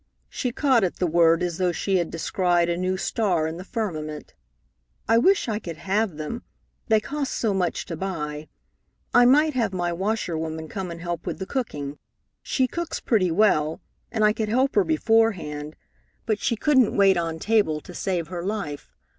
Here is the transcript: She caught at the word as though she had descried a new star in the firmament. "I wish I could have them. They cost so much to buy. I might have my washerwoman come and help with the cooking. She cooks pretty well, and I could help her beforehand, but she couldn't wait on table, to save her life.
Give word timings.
She 0.29 0.51
caught 0.51 0.83
at 0.83 0.95
the 0.95 1.05
word 1.05 1.43
as 1.43 1.59
though 1.59 1.71
she 1.71 1.97
had 1.97 2.09
descried 2.09 2.69
a 2.69 2.75
new 2.75 2.97
star 2.97 3.45
in 3.45 3.57
the 3.57 3.63
firmament. 3.63 4.33
"I 5.07 5.19
wish 5.19 5.47
I 5.47 5.59
could 5.59 5.77
have 5.77 6.17
them. 6.17 6.41
They 6.87 6.99
cost 6.99 7.33
so 7.33 7.53
much 7.53 7.85
to 7.85 7.95
buy. 7.95 8.47
I 9.13 9.27
might 9.27 9.53
have 9.53 9.73
my 9.73 9.93
washerwoman 9.93 10.69
come 10.69 10.89
and 10.89 11.01
help 11.01 11.27
with 11.27 11.37
the 11.37 11.45
cooking. 11.45 11.99
She 12.41 12.65
cooks 12.67 12.99
pretty 12.99 13.29
well, 13.29 13.79
and 14.11 14.23
I 14.23 14.33
could 14.33 14.49
help 14.49 14.73
her 14.73 14.83
beforehand, 14.83 15.75
but 16.25 16.39
she 16.39 16.55
couldn't 16.55 16.97
wait 16.97 17.15
on 17.15 17.37
table, 17.37 17.79
to 17.81 17.93
save 17.93 18.29
her 18.29 18.43
life. 18.43 18.95